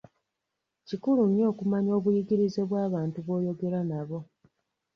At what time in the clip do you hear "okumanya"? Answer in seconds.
1.51-1.91